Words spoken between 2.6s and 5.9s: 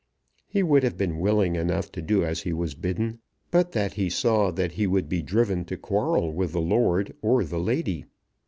bidden, but that he saw that he would be driven to